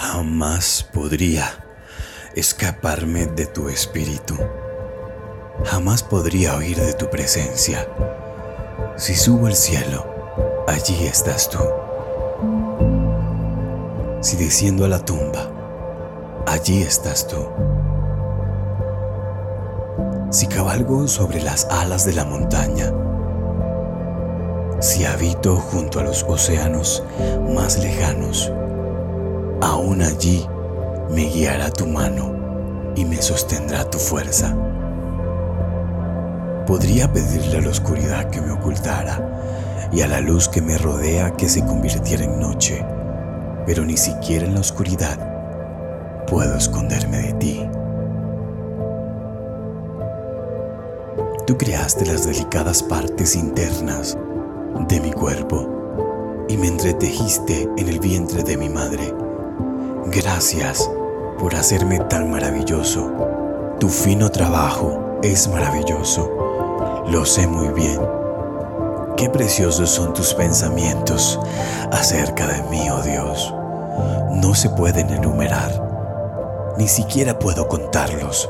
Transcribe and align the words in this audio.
Jamás 0.00 0.88
podría 0.92 1.44
escaparme 2.36 3.26
de 3.26 3.46
tu 3.46 3.68
espíritu. 3.68 4.36
Jamás 5.64 6.04
podría 6.04 6.54
oír 6.54 6.78
de 6.78 6.94
tu 6.94 7.10
presencia. 7.10 7.84
Si 8.96 9.16
subo 9.16 9.48
al 9.48 9.56
cielo, 9.56 10.06
allí 10.68 11.04
estás 11.04 11.50
tú. 11.50 11.58
Si 14.20 14.36
desciendo 14.36 14.84
a 14.84 14.88
la 14.88 15.04
tumba, 15.04 15.50
allí 16.46 16.80
estás 16.82 17.26
tú. 17.26 17.48
Si 20.30 20.46
cabalgo 20.46 21.08
sobre 21.08 21.42
las 21.42 21.64
alas 21.64 22.04
de 22.04 22.12
la 22.12 22.24
montaña, 22.24 22.92
si 24.78 25.04
habito 25.04 25.56
junto 25.56 25.98
a 25.98 26.04
los 26.04 26.22
océanos 26.22 27.02
más 27.52 27.80
lejanos, 27.80 28.52
aún 29.60 30.02
allí 30.02 30.46
me 31.10 31.24
guiará 31.24 31.70
tu 31.70 31.86
mano 31.86 32.92
y 32.94 33.04
me 33.04 33.20
sostendrá 33.20 33.88
tu 33.88 33.98
fuerza. 33.98 34.56
Podría 36.66 37.10
pedirle 37.12 37.58
a 37.58 37.62
la 37.62 37.70
oscuridad 37.70 38.30
que 38.30 38.40
me 38.40 38.52
ocultara 38.52 39.88
y 39.92 40.02
a 40.02 40.08
la 40.08 40.20
luz 40.20 40.48
que 40.48 40.60
me 40.60 40.76
rodea 40.76 41.30
que 41.32 41.48
se 41.48 41.64
convirtiera 41.64 42.24
en 42.24 42.38
noche, 42.38 42.84
pero 43.66 43.84
ni 43.84 43.96
siquiera 43.96 44.44
en 44.44 44.54
la 44.54 44.60
oscuridad 44.60 45.18
puedo 46.26 46.56
esconderme 46.56 47.18
de 47.18 47.32
ti. 47.34 47.70
Tú 51.46 51.56
creaste 51.56 52.04
las 52.04 52.26
delicadas 52.26 52.82
partes 52.82 53.34
internas 53.34 54.18
de 54.86 55.00
mi 55.00 55.10
cuerpo 55.12 56.46
y 56.46 56.58
me 56.58 56.68
entretejiste 56.68 57.66
en 57.78 57.88
el 57.88 57.98
vientre 58.00 58.42
de 58.42 58.58
mi 58.58 58.68
madre. 58.68 59.14
Gracias 60.10 60.90
por 61.38 61.54
hacerme 61.54 61.98
tan 61.98 62.30
maravilloso. 62.30 63.76
Tu 63.78 63.90
fino 63.90 64.30
trabajo 64.30 65.18
es 65.22 65.48
maravilloso. 65.48 67.04
Lo 67.08 67.26
sé 67.26 67.46
muy 67.46 67.68
bien. 67.74 68.00
Qué 69.18 69.28
preciosos 69.28 69.90
son 69.90 70.14
tus 70.14 70.32
pensamientos 70.32 71.38
acerca 71.92 72.46
de 72.46 72.62
mí, 72.70 72.88
oh 72.90 73.02
Dios. 73.02 73.54
No 74.30 74.54
se 74.54 74.70
pueden 74.70 75.10
enumerar. 75.10 76.74
Ni 76.78 76.88
siquiera 76.88 77.38
puedo 77.38 77.68
contarlos. 77.68 78.48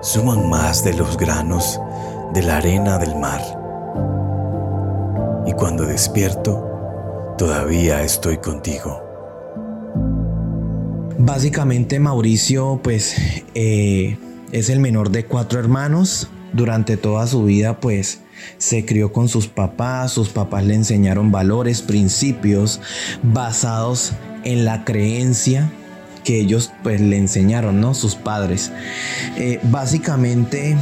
Suman 0.00 0.48
más 0.48 0.84
de 0.84 0.94
los 0.94 1.16
granos 1.16 1.80
de 2.34 2.42
la 2.44 2.58
arena 2.58 2.98
del 2.98 3.16
mar. 3.16 3.42
Y 5.44 5.52
cuando 5.54 5.84
despierto, 5.86 7.34
todavía 7.36 8.02
estoy 8.02 8.38
contigo. 8.38 9.05
Básicamente 11.18 11.98
Mauricio 11.98 12.80
pues 12.82 13.16
eh, 13.54 14.18
es 14.52 14.68
el 14.68 14.80
menor 14.80 15.10
de 15.10 15.24
cuatro 15.24 15.58
hermanos. 15.58 16.28
Durante 16.52 16.96
toda 16.96 17.26
su 17.26 17.44
vida 17.44 17.80
pues 17.80 18.20
se 18.58 18.84
crió 18.84 19.12
con 19.12 19.28
sus 19.28 19.46
papás, 19.48 20.12
sus 20.12 20.28
papás 20.28 20.64
le 20.64 20.74
enseñaron 20.74 21.32
valores, 21.32 21.82
principios 21.82 22.80
basados 23.22 24.12
en 24.44 24.64
la 24.64 24.84
creencia 24.84 25.70
que 26.22 26.40
ellos 26.40 26.72
pues 26.82 27.00
le 27.00 27.16
enseñaron, 27.16 27.80
¿no? 27.80 27.94
Sus 27.94 28.14
padres. 28.14 28.72
Eh, 29.36 29.60
básicamente 29.62 30.76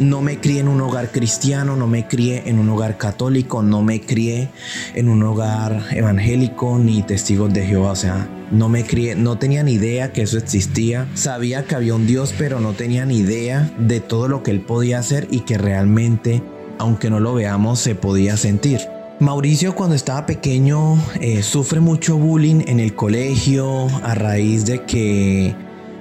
no 0.00 0.22
me 0.22 0.38
crié 0.38 0.60
en 0.60 0.68
un 0.68 0.80
hogar 0.80 1.10
cristiano, 1.10 1.76
no 1.76 1.86
me 1.86 2.06
crié 2.06 2.44
en 2.46 2.58
un 2.58 2.68
hogar 2.68 2.96
católico, 2.96 3.62
no 3.62 3.82
me 3.82 4.00
crié 4.00 4.48
en 4.94 5.08
un 5.08 5.22
hogar 5.22 5.82
evangélico 5.90 6.78
ni 6.78 7.02
testigos 7.02 7.52
de 7.52 7.66
Jehová, 7.66 7.92
o 7.92 7.96
sea, 7.96 8.28
no 8.50 8.68
me 8.68 8.84
crié, 8.84 9.14
no 9.14 9.38
tenía 9.38 9.62
ni 9.62 9.72
idea 9.72 10.12
que 10.12 10.22
eso 10.22 10.38
existía. 10.38 11.06
Sabía 11.14 11.64
que 11.64 11.74
había 11.74 11.94
un 11.94 12.06
Dios, 12.06 12.34
pero 12.38 12.60
no 12.60 12.72
tenía 12.72 13.04
ni 13.04 13.18
idea 13.18 13.70
de 13.78 14.00
todo 14.00 14.28
lo 14.28 14.42
que 14.42 14.50
él 14.50 14.60
podía 14.60 14.98
hacer 14.98 15.28
y 15.30 15.40
que 15.40 15.58
realmente, 15.58 16.42
aunque 16.78 17.10
no 17.10 17.20
lo 17.20 17.34
veamos, 17.34 17.80
se 17.80 17.94
podía 17.94 18.36
sentir. 18.36 18.80
Mauricio 19.20 19.74
cuando 19.74 19.96
estaba 19.96 20.26
pequeño 20.26 20.96
eh, 21.20 21.42
sufre 21.42 21.80
mucho 21.80 22.16
bullying 22.16 22.62
en 22.68 22.78
el 22.78 22.94
colegio 22.94 23.88
a 24.04 24.14
raíz 24.14 24.64
de 24.64 24.84
que 24.84 25.56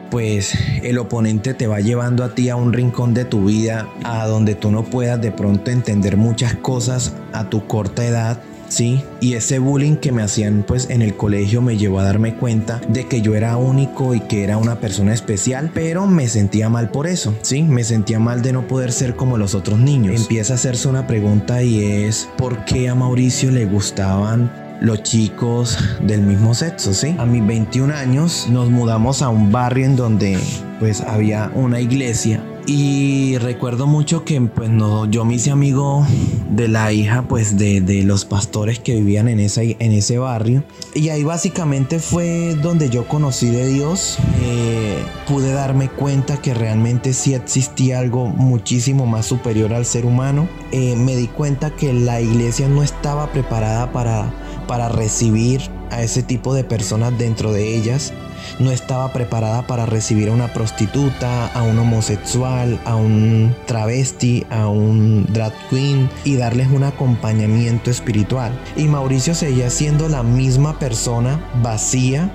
pues 0.10 0.54
el 0.84 0.98
oponente 0.98 1.54
te 1.54 1.68
va 1.68 1.80
llevando 1.80 2.24
a 2.24 2.36
ti 2.36 2.50
a 2.50 2.56
un 2.56 2.74
rincón 2.74 3.14
de 3.14 3.26
tu 3.26 3.46
vida 3.46 3.88
a 4.04 4.26
donde 4.28 4.56
tú 4.56 4.72
no 4.72 4.84
puedas 4.84 5.22
de 5.22 5.32
pronto 5.32 5.72
entender 5.72 6.18
muchas 6.18 6.56
cosas 6.56 7.14
a 7.34 7.50
tu 7.50 7.68
corta 7.68 8.06
edad 8.06 8.40
¿sí? 8.70 9.04
Y 9.22 9.34
ese 9.34 9.60
bullying 9.60 9.96
que 9.96 10.12
me 10.12 10.22
hacían 10.22 10.64
pues 10.68 10.90
en 10.90 11.02
el 11.02 11.16
colegio 11.16 11.62
me 11.62 11.78
llevó 11.78 12.00
a 12.00 12.04
darme 12.04 12.36
cuenta 12.36 12.82
de 12.88 13.08
que 13.08 13.22
yo 13.22 13.36
era 13.36 13.58
único 13.58 14.14
y 14.14 14.22
que 14.22 14.44
era 14.44 14.58
una 14.58 14.80
persona 14.80 15.14
especial, 15.14 15.72
pero 15.74 16.06
me 16.06 16.28
sentía 16.28 16.70
mal 16.70 16.90
por 16.90 17.08
eso, 17.08 17.36
¿sí? 17.42 17.64
Me 17.64 17.84
sentía 17.84 18.20
mal 18.20 18.42
de 18.42 18.54
no 18.54 18.68
poder 18.68 18.92
ser 18.92 19.16
como 19.16 19.38
los 19.38 19.56
otros 19.56 19.80
niños. 19.80 20.20
Empieza 20.20 20.54
a 20.54 20.56
hacerse 20.56 20.88
una 20.88 21.08
pregunta 21.08 21.64
y 21.64 21.84
es 21.84 22.30
¿por 22.38 22.66
qué 22.66 22.90
a 22.90 22.96
Mauricio 22.96 23.52
le 23.52 23.66
gustaban 23.66 24.67
los 24.82 25.04
chicos 25.04 25.78
del 26.02 26.22
mismo 26.22 26.54
sexo, 26.54 26.94
¿sí? 26.94 27.16
A 27.18 27.26
mis 27.26 27.46
21 27.46 27.94
años 27.94 28.48
nos 28.50 28.70
mudamos 28.70 29.22
a 29.22 29.30
un 29.30 29.52
barrio 29.52 29.86
en 29.86 29.96
donde 29.96 30.38
pues 30.80 31.02
había 31.02 31.52
una 31.56 31.80
iglesia 31.80 32.44
y 32.70 33.38
recuerdo 33.38 33.88
mucho 33.88 34.26
que 34.26 34.42
pues 34.42 34.70
no, 34.70 35.06
yo 35.06 35.24
me 35.24 35.36
hice 35.36 35.52
amigo 35.52 36.06
de 36.50 36.68
la 36.68 36.92
hija 36.92 37.22
pues 37.22 37.58
de, 37.58 38.04
los 38.04 38.26
pastores 38.26 38.80
que 38.80 38.94
vivían 38.94 39.30
en, 39.30 39.40
esa, 39.40 39.62
en 39.62 39.94
ese 39.94 40.18
barrio. 40.18 40.66
Y 40.94 41.08
ahí 41.08 41.24
básicamente 41.24 42.00
fue 42.00 42.56
donde 42.62 42.90
yo 42.90 43.08
conocí 43.08 43.50
de 43.50 43.70
Dios. 43.70 44.18
Eh, 44.42 45.02
pude 45.30 45.54
darme 45.54 45.88
cuenta 45.88 46.42
que 46.42 46.54
realmente 46.54 47.14
sí 47.14 47.34
existía 47.34 48.00
algo 48.00 48.28
muchísimo 48.28 49.06
más 49.06 49.26
superior 49.26 49.74
al 49.74 49.86
ser 49.86 50.06
humano. 50.06 50.50
Eh, 50.74 50.98
me 50.98 51.16
di 51.16 51.28
cuenta 51.28 51.74
que 51.74 51.94
la 51.94 52.20
iglesia 52.20 52.68
no 52.68 52.84
estaba 52.84 53.32
preparada 53.32 53.94
para, 53.94 54.30
para 54.68 54.90
recibir 54.90 55.62
a 55.90 56.04
ese 56.04 56.22
tipo 56.22 56.54
de 56.54 56.64
personas 56.64 57.18
dentro 57.18 57.54
de 57.54 57.76
ellas 57.76 58.14
no 58.60 58.72
estaba 58.72 59.12
preparada 59.14 59.66
para 59.68 59.86
recibir 59.86 60.30
a 60.30 60.34
una 60.34 60.54
prostituta, 60.54 61.48
a 61.48 61.64
un 61.64 61.78
homosexual, 61.80 62.80
a 62.86 62.96
un 62.96 63.56
travesti, 63.66 64.46
a 64.50 64.68
un 64.68 65.26
drag 65.30 65.54
queen 65.70 66.10
y 66.24 66.36
darles 66.36 66.70
un 66.70 66.84
acompañamiento 66.84 67.92
espiritual. 67.92 68.52
Y 68.76 68.86
Mauricio 68.86 69.36
seguía 69.36 69.70
siendo 69.70 70.10
la 70.10 70.24
misma 70.24 70.80
persona 70.80 71.40
vacía 71.62 72.32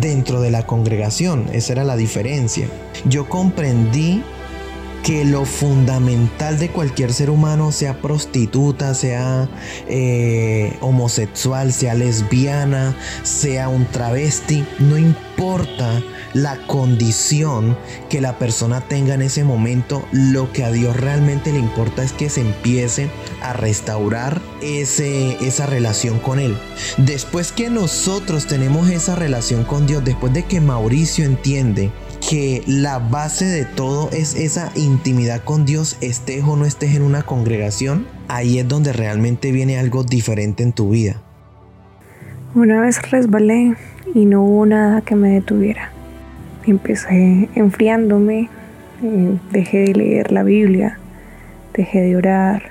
dentro 0.00 0.40
de 0.40 0.50
la 0.50 0.66
congregación. 0.66 1.46
Esa 1.52 1.72
era 1.72 1.84
la 1.84 1.96
diferencia. 1.96 2.66
Yo 3.04 3.28
comprendí 3.28 4.22
que 5.02 5.24
lo 5.24 5.44
fundamental 5.44 6.58
de 6.58 6.70
cualquier 6.70 7.12
ser 7.12 7.30
humano, 7.30 7.72
sea 7.72 8.00
prostituta, 8.00 8.94
sea 8.94 9.48
eh, 9.88 10.76
homosexual, 10.80 11.72
sea 11.72 11.94
lesbiana, 11.94 12.96
sea 13.24 13.68
un 13.68 13.84
travesti, 13.86 14.64
no 14.78 14.96
importa 14.96 16.02
la 16.34 16.56
condición 16.66 17.76
que 18.08 18.20
la 18.20 18.38
persona 18.38 18.80
tenga 18.80 19.14
en 19.14 19.22
ese 19.22 19.44
momento, 19.44 20.06
lo 20.12 20.52
que 20.52 20.64
a 20.64 20.70
Dios 20.70 20.96
realmente 20.96 21.52
le 21.52 21.58
importa 21.58 22.02
es 22.02 22.12
que 22.12 22.30
se 22.30 22.40
empiece 22.40 23.10
a 23.42 23.52
restaurar 23.52 24.40
ese, 24.62 25.36
esa 25.44 25.66
relación 25.66 26.20
con 26.20 26.38
Él. 26.38 26.56
Después 26.96 27.52
que 27.52 27.70
nosotros 27.70 28.46
tenemos 28.46 28.88
esa 28.88 29.16
relación 29.16 29.64
con 29.64 29.86
Dios, 29.86 30.04
después 30.04 30.32
de 30.32 30.44
que 30.44 30.60
Mauricio 30.60 31.24
entiende 31.24 31.90
que 32.28 32.62
la 32.66 32.98
base 32.98 33.44
de 33.44 33.64
todo 33.64 34.08
es 34.12 34.36
esa 34.36 34.70
intimidad 34.76 35.42
con 35.42 35.64
Dios, 35.64 35.98
estés 36.00 36.44
o 36.44 36.56
no 36.56 36.64
estés 36.64 36.94
en 36.94 37.02
una 37.02 37.22
congregación, 37.22 38.06
ahí 38.28 38.58
es 38.58 38.68
donde 38.68 38.92
realmente 38.92 39.50
viene 39.50 39.78
algo 39.78 40.04
diferente 40.04 40.62
en 40.62 40.72
tu 40.72 40.90
vida. 40.90 41.20
Una 42.54 42.80
vez 42.80 43.10
resbalé 43.10 43.74
y 44.14 44.24
no 44.24 44.42
hubo 44.44 44.66
nada 44.66 45.00
que 45.00 45.16
me 45.16 45.30
detuviera. 45.30 45.90
Empecé 46.64 47.48
enfriándome, 47.54 48.48
eh, 49.02 49.38
dejé 49.50 49.78
de 49.78 49.94
leer 49.94 50.32
la 50.32 50.44
Biblia, 50.44 50.98
dejé 51.74 52.02
de 52.02 52.16
orar, 52.16 52.70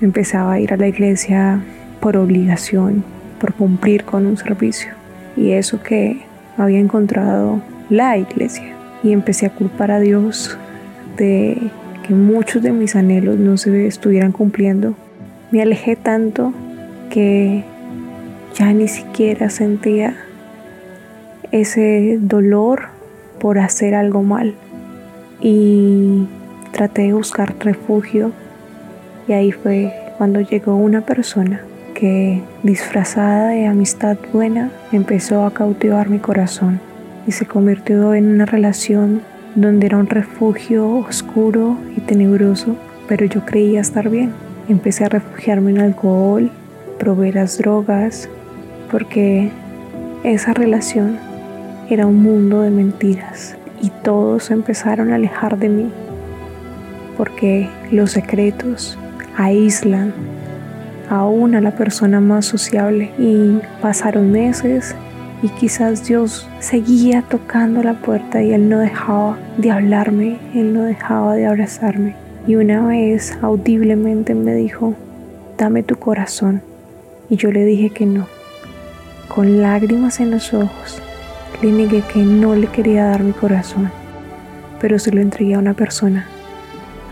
empezaba 0.00 0.52
a 0.52 0.60
ir 0.60 0.72
a 0.72 0.76
la 0.76 0.86
iglesia 0.86 1.60
por 2.00 2.16
obligación, 2.16 3.04
por 3.40 3.54
cumplir 3.54 4.04
con 4.04 4.24
un 4.24 4.36
servicio. 4.36 4.92
Y 5.36 5.52
eso 5.52 5.82
que 5.82 6.22
había 6.56 6.78
encontrado 6.78 7.60
la 7.90 8.16
iglesia 8.16 8.74
y 9.04 9.12
empecé 9.12 9.46
a 9.46 9.50
culpar 9.50 9.90
a 9.90 10.00
Dios 10.00 10.58
de 11.16 11.58
que 12.06 12.14
muchos 12.14 12.62
de 12.62 12.72
mis 12.72 12.96
anhelos 12.96 13.38
no 13.38 13.56
se 13.58 13.86
estuvieran 13.86 14.32
cumpliendo. 14.32 14.94
Me 15.52 15.62
alejé 15.62 15.94
tanto 15.94 16.52
que 17.10 17.64
ya 18.54 18.72
ni 18.72 18.88
siquiera 18.88 19.50
sentía 19.50 20.16
ese 21.52 22.18
dolor 22.20 22.88
por 23.38 23.58
hacer 23.58 23.94
algo 23.94 24.22
mal 24.22 24.54
y 25.40 26.26
traté 26.72 27.02
de 27.02 27.12
buscar 27.12 27.54
refugio 27.60 28.32
y 29.28 29.32
ahí 29.32 29.52
fue 29.52 29.92
cuando 30.16 30.40
llegó 30.40 30.74
una 30.76 31.02
persona 31.02 31.60
que 31.94 32.42
disfrazada 32.62 33.48
de 33.48 33.66
amistad 33.66 34.16
buena 34.32 34.70
empezó 34.92 35.44
a 35.44 35.52
cautivar 35.52 36.08
mi 36.08 36.18
corazón 36.18 36.80
y 37.26 37.32
se 37.32 37.46
convirtió 37.46 38.14
en 38.14 38.26
una 38.28 38.46
relación 38.46 39.22
donde 39.54 39.86
era 39.86 39.98
un 39.98 40.06
refugio 40.06 40.88
oscuro 40.88 41.76
y 41.96 42.00
tenebroso, 42.00 42.76
pero 43.08 43.24
yo 43.26 43.44
creía 43.44 43.80
estar 43.80 44.08
bien. 44.08 44.32
Empecé 44.68 45.04
a 45.04 45.08
refugiarme 45.08 45.70
en 45.70 45.80
alcohol, 45.80 46.50
probé 46.98 47.32
las 47.32 47.58
drogas, 47.58 48.28
porque 48.90 49.50
esa 50.24 50.54
relación 50.54 51.18
era 51.90 52.06
un 52.06 52.22
mundo 52.22 52.62
de 52.62 52.70
mentiras 52.70 53.56
y 53.80 53.90
todos 54.02 54.50
empezaron 54.50 55.12
a 55.12 55.16
alejar 55.16 55.58
de 55.58 55.68
mí, 55.68 55.90
porque 57.16 57.68
los 57.90 58.12
secretos 58.12 58.98
aíslan 59.36 60.12
aún 61.10 61.54
a 61.54 61.60
la 61.60 61.72
persona 61.72 62.20
más 62.20 62.46
sociable 62.46 63.10
y 63.18 63.58
pasaron 63.82 64.32
meses 64.32 64.96
y 65.42 65.48
quizás 65.48 66.06
Dios 66.06 66.48
seguía 66.60 67.22
tocando 67.22 67.82
la 67.82 67.94
puerta 67.94 68.42
y 68.42 68.52
Él 68.52 68.68
no 68.68 68.78
dejaba 68.78 69.38
de 69.58 69.70
hablarme, 69.70 70.38
Él 70.54 70.72
no 70.72 70.82
dejaba 70.82 71.34
de 71.34 71.46
abrazarme. 71.46 72.14
Y 72.46 72.56
una 72.56 72.86
vez 72.86 73.36
audiblemente 73.42 74.34
me 74.34 74.54
dijo, 74.54 74.94
dame 75.56 75.82
tu 75.82 75.96
corazón. 75.96 76.62
Y 77.30 77.36
yo 77.36 77.50
le 77.50 77.64
dije 77.64 77.90
que 77.90 78.06
no. 78.06 78.26
Con 79.28 79.62
lágrimas 79.62 80.20
en 80.20 80.30
los 80.30 80.52
ojos, 80.52 81.00
le 81.62 81.72
negué 81.72 82.02
que 82.02 82.20
no 82.20 82.54
le 82.54 82.66
quería 82.66 83.06
dar 83.06 83.22
mi 83.22 83.32
corazón, 83.32 83.90
pero 84.80 84.98
se 84.98 85.10
lo 85.12 85.20
entregué 85.20 85.54
a 85.54 85.58
una 85.58 85.74
persona, 85.74 86.26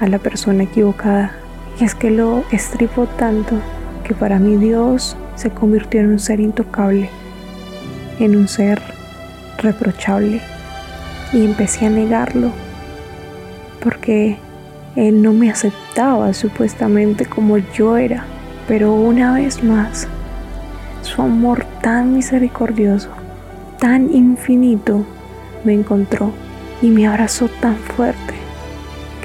a 0.01 0.07
la 0.07 0.19
persona 0.19 0.65
equivocada. 0.65 1.33
Y 1.81 1.85
es 1.85 1.95
que 1.95 2.11
lo 2.11 2.45
estripó 2.53 3.07
tanto 3.07 3.57
que 4.05 4.15
para 4.15 4.39
mí 4.39 4.57
Dios 4.57 5.17
se 5.37 5.51
convirtió 5.51 6.01
en 6.01 6.11
un 6.11 6.19
ser 6.19 6.41
intocable, 6.41 7.09
en 8.25 8.37
un 8.37 8.49
ser 8.49 8.81
reprochable. 9.59 10.41
Y 11.33 11.45
empecé 11.45 11.87
a 11.87 11.91
negarlo 11.91 12.51
porque 13.83 14.39
Él 14.97 15.23
no 15.23 15.33
me 15.33 15.51
aceptaba 15.51 16.33
supuestamente 16.35 17.27
como 17.27 17.59
yo 17.59 17.97
era. 17.97 18.25
Pero 18.69 18.93
una 18.93 19.35
vez 19.35 19.63
más, 19.63 20.07
su 21.03 21.23
amor 21.23 21.67
tan 21.83 22.15
misericordioso, 22.15 23.11
tan 23.79 24.15
infinito, 24.15 25.05
me 25.65 25.75
encontró 25.75 26.33
y 26.81 26.91
me 26.91 27.07
abrazó 27.07 27.49
tan 27.61 27.77
fuerte 27.77 28.35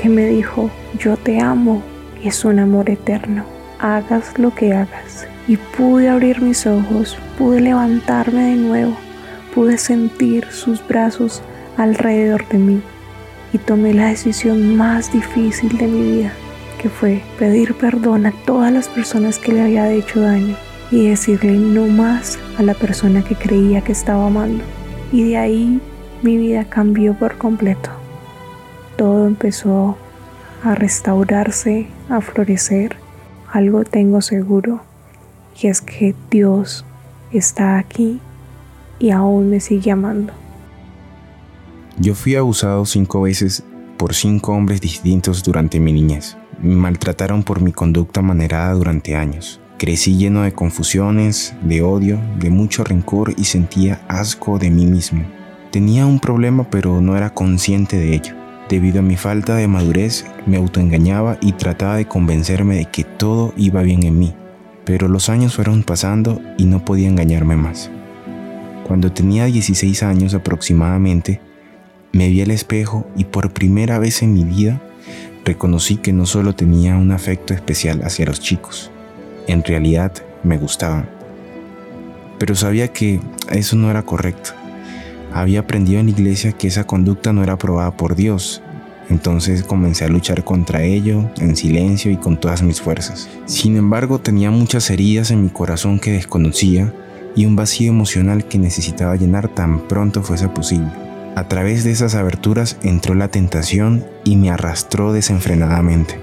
que 0.02 0.10
me 0.10 0.26
dijo, 0.26 0.70
yo 0.98 1.18
te 1.18 1.40
amo 1.40 1.82
y 2.24 2.28
es 2.28 2.46
un 2.46 2.60
amor 2.60 2.90
eterno 2.90 3.58
hagas 3.80 4.38
lo 4.38 4.54
que 4.54 4.74
hagas. 4.74 5.28
Y 5.48 5.58
pude 5.58 6.10
abrir 6.10 6.42
mis 6.42 6.68
ojos, 6.68 7.18
pude 7.38 7.62
levantarme 7.62 8.50
de 8.50 8.56
nuevo, 8.56 8.98
pude 9.56 9.78
sentir 9.78 10.46
sus 10.52 10.86
brazos 10.86 11.42
alrededor 11.78 12.48
de 12.50 12.58
mí 12.58 12.82
y 13.54 13.58
tomé 13.58 13.94
la 13.94 14.08
decisión 14.08 14.76
más 14.76 15.12
difícil 15.12 15.78
de 15.78 15.88
mi 15.88 16.12
vida, 16.18 16.32
que 16.82 16.90
fue 16.90 17.22
pedir 17.40 17.76
perdón 17.76 18.26
a 18.26 18.34
todas 18.46 18.72
las 18.72 18.90
personas 18.90 19.40
que 19.40 19.54
le 19.54 19.62
había 19.62 19.92
hecho 19.92 20.20
daño 20.20 20.56
y 20.92 21.08
decirle 21.10 21.54
no 21.54 21.88
más 21.88 22.38
a 22.58 22.64
la 22.64 22.74
persona 22.74 23.24
que 23.24 23.36
creía 23.36 23.82
que 23.82 23.94
estaba 23.94 24.28
amando. 24.28 24.64
Y 25.12 25.30
de 25.30 25.38
ahí 25.38 25.80
mi 26.22 26.38
vida 26.38 26.66
cambió 26.66 27.14
por 27.14 27.38
completo. 27.38 27.90
Todo 28.98 29.28
empezó 29.28 29.98
a 30.64 30.76
restaurarse, 30.76 31.88
a 32.10 32.20
florecer 32.20 32.96
algo 33.52 33.86
tengo 33.86 34.22
seguro 34.22 34.82
y 35.62 35.68
es 35.68 35.82
que 35.82 36.16
Dios 36.30 36.86
está 37.32 37.78
aquí 37.78 38.20
y 39.00 39.12
aún 39.12 39.50
me 39.50 39.60
sigue 39.60 39.92
amando. 39.92 40.34
Yo 42.00 42.14
fui 42.14 42.36
abusado 42.36 42.86
cinco 42.86 43.22
veces 43.22 43.64
por 43.98 44.14
cinco 44.14 44.54
hombres 44.54 44.82
distintos 44.82 45.44
durante 45.44 45.80
mi 45.80 45.92
niñez. 45.92 46.38
Me 46.62 46.76
maltrataron 46.76 47.44
por 47.44 47.62
mi 47.62 47.72
conducta 47.72 48.22
manerada 48.22 48.74
durante 48.74 49.16
años. 49.16 49.60
Crecí 49.78 50.18
lleno 50.18 50.42
de 50.42 50.54
confusiones, 50.54 51.54
de 51.62 51.84
odio, 51.84 52.20
de 52.40 52.50
mucho 52.50 52.84
rencor 52.84 53.34
y 53.38 53.46
sentía 53.46 54.02
asco 54.08 54.58
de 54.58 54.72
mí 54.72 54.86
mismo. 54.86 55.24
Tenía 55.72 56.06
un 56.06 56.20
problema 56.20 56.70
pero 56.70 57.02
no 57.02 57.16
era 57.16 57.34
consciente 57.34 57.98
de 57.98 58.16
ello. 58.16 58.34
Debido 58.70 59.00
a 59.00 59.04
mi 59.04 59.16
falta 59.16 59.56
de 59.56 59.68
madurez, 59.68 60.26
me 60.46 60.58
autoengañaba 60.58 61.38
y 61.42 61.54
trataba 61.54 61.96
de 61.96 62.06
convencerme 62.06 62.76
de 62.76 62.86
que 62.86 63.04
todo 63.04 63.54
iba 63.56 63.82
bien 63.82 64.04
en 64.04 64.20
mí, 64.20 64.36
pero 64.88 65.10
los 65.10 65.28
años 65.28 65.54
fueron 65.54 65.84
pasando 65.84 66.42
y 66.58 66.64
no 66.64 66.86
podía 66.86 67.10
engañarme 67.10 67.58
más. 67.58 67.92
Cuando 68.88 69.12
tenía 69.12 69.44
16 69.44 70.02
años 70.02 70.34
aproximadamente, 70.34 71.42
me 72.14 72.30
vi 72.30 72.42
al 72.42 72.52
espejo 72.52 73.06
y 73.18 73.26
por 73.26 73.52
primera 73.52 74.00
vez 74.00 74.24
en 74.24 74.34
mi 74.34 74.46
vida 74.46 74.82
reconocí 75.44 75.98
que 75.98 76.14
no 76.14 76.26
solo 76.26 76.56
tenía 76.56 76.96
un 76.96 77.12
afecto 77.12 77.54
especial 77.54 78.02
hacia 78.06 78.28
los 78.28 78.40
chicos, 78.40 78.90
en 79.48 79.62
realidad 79.62 80.14
me 80.44 80.58
gustaban. 80.58 81.10
Pero 82.40 82.56
sabía 82.56 82.88
que 82.88 83.20
eso 83.52 83.76
no 83.76 83.92
era 83.92 84.04
correcto 84.04 84.52
había 85.34 85.60
aprendido 85.62 86.00
en 86.00 86.08
la 86.08 86.12
iglesia 86.12 86.52
que 86.54 86.68
esa 86.68 86.86
conducta 86.86 87.34
no 87.34 87.44
era 87.44 87.54
aprobada 87.54 87.92
por 87.92 88.16
Dios. 88.16 88.64
Entonces 89.10 89.64
comencé 89.64 90.06
a 90.06 90.10
luchar 90.10 90.44
contra 90.44 90.84
ello 90.84 91.30
en 91.40 91.56
silencio 91.56 92.12
y 92.12 92.18
con 92.18 92.40
todas 92.40 92.62
mis 92.62 92.82
fuerzas. 92.82 93.30
Sin 93.46 93.78
embargo, 93.78 94.20
tenía 94.20 94.52
muchas 94.52 94.90
heridas 94.90 95.32
en 95.32 95.44
mi 95.44 95.50
corazón 95.50 96.00
que 96.00 96.12
desconocía 96.12 96.94
y 97.36 97.46
un 97.46 97.56
vacío 97.56 97.92
emocional 97.92 98.46
que 98.46 98.58
necesitaba 98.58 99.16
llenar 99.16 99.48
tan 99.48 99.88
pronto 99.88 100.24
fuese 100.24 100.50
posible. 100.50 100.92
A 101.36 101.48
través 101.48 101.84
de 101.84 101.92
esas 101.92 102.16
aberturas 102.16 102.78
entró 102.82 103.14
la 103.14 103.28
tentación 103.28 104.04
y 104.24 104.36
me 104.36 104.50
arrastró 104.50 105.14
desenfrenadamente. 105.14 106.20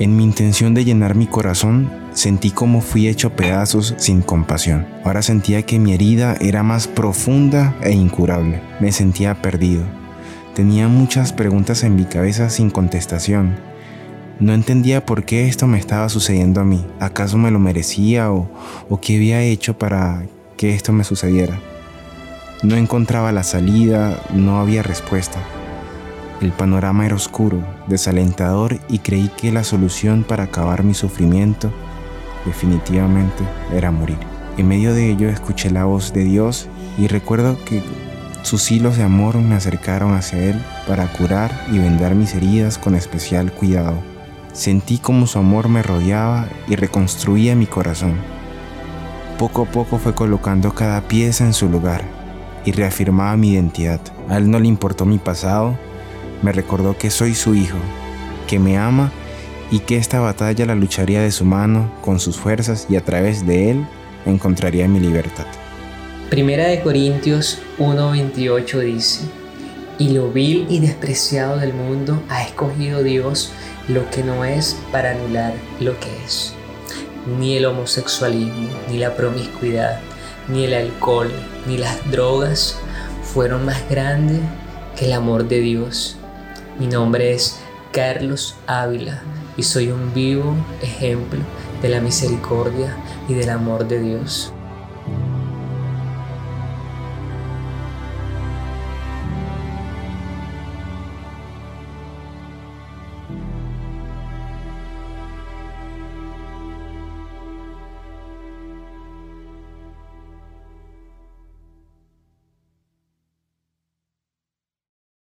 En 0.00 0.16
mi 0.16 0.24
intención 0.24 0.74
de 0.74 0.84
llenar 0.84 1.14
mi 1.14 1.26
corazón, 1.26 1.90
sentí 2.12 2.50
como 2.50 2.80
fui 2.80 3.08
hecho 3.08 3.30
pedazos 3.30 3.94
sin 3.98 4.22
compasión. 4.22 4.86
Ahora 5.04 5.22
sentía 5.22 5.62
que 5.62 5.78
mi 5.78 5.92
herida 5.92 6.36
era 6.40 6.62
más 6.62 6.86
profunda 6.86 7.76
e 7.82 7.92
incurable. 7.92 8.60
Me 8.80 8.92
sentía 8.92 9.40
perdido. 9.40 9.97
Tenía 10.58 10.88
muchas 10.88 11.32
preguntas 11.32 11.84
en 11.84 11.94
mi 11.94 12.04
cabeza 12.04 12.50
sin 12.50 12.70
contestación. 12.70 13.54
No 14.40 14.52
entendía 14.52 15.06
por 15.06 15.24
qué 15.24 15.46
esto 15.46 15.68
me 15.68 15.78
estaba 15.78 16.08
sucediendo 16.08 16.60
a 16.60 16.64
mí. 16.64 16.84
¿Acaso 16.98 17.38
me 17.38 17.52
lo 17.52 17.60
merecía 17.60 18.32
o, 18.32 18.50
qué 19.00 19.18
había 19.18 19.40
hecho 19.40 19.78
para 19.78 20.24
que 20.56 20.74
esto 20.74 20.92
me 20.92 21.04
sucediera? 21.04 21.60
No 22.64 22.74
encontraba 22.74 23.30
la 23.30 23.44
salida, 23.44 24.20
no 24.34 24.58
había 24.58 24.82
respuesta. 24.82 25.38
El 26.40 26.50
panorama 26.50 27.06
era 27.06 27.14
oscuro, 27.14 27.62
desalentador 27.86 28.80
y 28.88 28.98
creí 28.98 29.30
que 29.36 29.52
la 29.52 29.62
solución 29.62 30.24
para 30.24 30.42
acabar 30.42 30.82
mi 30.82 30.94
sufrimiento 30.94 31.70
definitivamente 32.44 33.44
era 33.72 33.92
morir. 33.92 34.18
En 34.56 34.66
medio 34.66 34.92
de 34.92 35.08
ello 35.08 35.28
escuché 35.28 35.70
la 35.70 35.84
voz 35.84 36.12
de 36.12 36.24
Dios 36.24 36.66
y 36.98 37.06
recuerdo 37.06 37.56
que 37.64 37.80
sus 38.42 38.70
hilos 38.70 38.96
de 38.96 39.02
amor 39.02 39.36
me 39.36 39.54
acercaron 39.54 40.14
hacia 40.14 40.38
Él 40.38 40.62
para 40.86 41.06
curar 41.12 41.66
y 41.70 41.78
vendar 41.78 42.14
mis 42.14 42.34
heridas 42.34 42.78
con 42.78 42.94
especial 42.94 43.52
cuidado. 43.52 43.98
Sentí 44.52 44.98
como 44.98 45.26
su 45.26 45.38
amor 45.38 45.68
me 45.68 45.82
rodeaba 45.82 46.48
y 46.66 46.76
reconstruía 46.76 47.54
mi 47.54 47.66
corazón. 47.66 48.14
Poco 49.38 49.62
a 49.62 49.66
poco 49.66 49.98
fue 49.98 50.14
colocando 50.14 50.74
cada 50.74 51.02
pieza 51.02 51.44
en 51.44 51.52
su 51.52 51.68
lugar 51.68 52.02
y 52.64 52.72
reafirmaba 52.72 53.36
mi 53.36 53.50
identidad. 53.50 54.00
A 54.28 54.38
Él 54.38 54.50
no 54.50 54.58
le 54.58 54.68
importó 54.68 55.04
mi 55.04 55.18
pasado, 55.18 55.76
me 56.42 56.52
recordó 56.52 56.96
que 56.96 57.10
soy 57.10 57.34
su 57.34 57.54
hijo, 57.54 57.78
que 58.46 58.58
me 58.58 58.78
ama 58.78 59.12
y 59.70 59.80
que 59.80 59.96
esta 59.96 60.20
batalla 60.20 60.66
la 60.66 60.74
lucharía 60.74 61.20
de 61.20 61.30
su 61.30 61.44
mano, 61.44 61.90
con 62.00 62.20
sus 62.20 62.36
fuerzas 62.36 62.86
y 62.88 62.96
a 62.96 63.04
través 63.04 63.46
de 63.46 63.70
él 63.70 63.86
encontraría 64.24 64.88
mi 64.88 65.00
libertad. 65.00 65.46
Primera 66.30 66.66
de 66.66 66.80
Corintios 66.82 67.58
1:28 67.78 68.80
dice, 68.80 69.20
y 69.98 70.10
lo 70.10 70.30
vil 70.30 70.66
y 70.68 70.80
despreciado 70.80 71.58
del 71.58 71.72
mundo 71.72 72.22
ha 72.28 72.42
escogido 72.42 73.02
Dios 73.02 73.50
lo 73.88 74.08
que 74.10 74.22
no 74.22 74.44
es 74.44 74.76
para 74.92 75.12
anular 75.12 75.54
lo 75.80 75.98
que 75.98 76.08
es. 76.24 76.54
Ni 77.38 77.56
el 77.56 77.66
homosexualismo, 77.66 78.68
ni 78.90 78.98
la 78.98 79.16
promiscuidad, 79.16 80.00
ni 80.48 80.64
el 80.64 80.74
alcohol, 80.74 81.30
ni 81.66 81.78
las 81.78 82.10
drogas 82.10 82.76
fueron 83.22 83.64
más 83.64 83.88
grandes 83.88 84.40
que 84.96 85.06
el 85.06 85.12
amor 85.12 85.48
de 85.48 85.60
Dios 85.60 86.18
mi 86.78 86.86
nombre 86.86 87.32
es 87.32 87.58
Carlos 87.92 88.54
Ávila 88.68 89.20
y 89.56 89.64
soy 89.64 89.90
un 89.90 90.14
vivo 90.14 90.54
ejemplo 90.80 91.40
de 91.82 91.88
la 91.88 92.00
misericordia 92.00 92.96
y 93.28 93.34
del 93.34 93.50
amor 93.50 93.88
de 93.88 93.98
Dios. 93.98 94.52